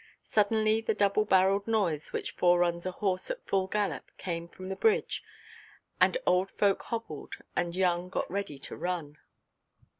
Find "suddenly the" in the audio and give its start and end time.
0.23-0.95